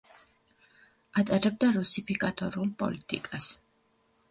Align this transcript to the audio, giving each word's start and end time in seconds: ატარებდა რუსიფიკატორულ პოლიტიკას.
ატარებდა 1.23 1.69
რუსიფიკატორულ 1.77 2.73
პოლიტიკას. 2.83 3.53